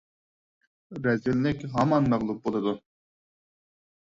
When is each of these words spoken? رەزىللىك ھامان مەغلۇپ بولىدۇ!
رەزىللىك 1.07 1.67
ھامان 1.75 2.09
مەغلۇپ 2.15 2.41
بولىدۇ! 2.49 2.75